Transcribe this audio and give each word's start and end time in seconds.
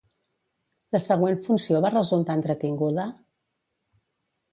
La 0.95 1.01
següent 1.07 1.35
funció 1.47 1.81
va 1.85 1.91
resultar 1.95 2.37
entretinguda? 2.39 3.05